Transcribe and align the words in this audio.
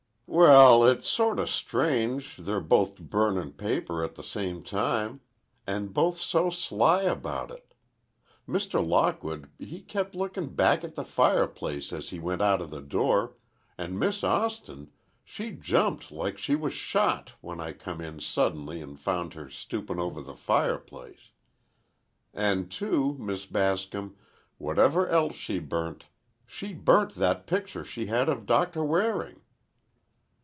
"Well, 0.33 0.85
it's 0.87 1.09
sorta 1.09 1.45
strange 1.45 2.37
they're 2.37 2.61
both 2.61 2.97
burnin' 3.01 3.51
paper 3.51 4.01
at 4.01 4.15
the 4.15 4.23
same 4.23 4.63
time. 4.63 5.19
And 5.67 5.93
both 5.93 6.21
so 6.21 6.49
sly 6.49 7.01
about 7.01 7.51
it. 7.51 7.73
Mr. 8.47 8.83
Lockwood 8.83 9.49
he 9.59 9.81
kep' 9.81 10.15
lookin' 10.15 10.53
back 10.55 10.85
at 10.85 10.95
the 10.95 11.03
fireplace 11.03 11.91
as 11.91 12.11
he 12.11 12.19
went 12.21 12.41
outa 12.41 12.65
the 12.67 12.79
door, 12.79 13.35
and 13.77 13.99
Miss 13.99 14.23
Austin, 14.23 14.89
she 15.25 15.51
jumped 15.51 16.13
like 16.13 16.37
she 16.37 16.55
was 16.55 16.71
shot, 16.73 17.33
when 17.41 17.59
I 17.59 17.73
come 17.73 17.99
in 17.99 18.21
suddenly 18.21 18.81
an' 18.81 18.95
found 18.95 19.33
her 19.33 19.49
stoopin' 19.49 19.99
over 19.99 20.21
the 20.21 20.37
fireplace. 20.37 21.31
An' 22.33 22.69
too, 22.69 23.17
Miss 23.19 23.45
Bascom, 23.45 24.15
whatever 24.57 25.09
else 25.09 25.35
she 25.35 25.59
burnt, 25.59 26.05
she 26.45 26.73
burnt 26.73 27.15
that 27.15 27.47
picture 27.47 27.83
she 27.83 28.05
had 28.05 28.29
of 28.29 28.45
Doctor 28.45 28.81
Waring." 28.81 29.41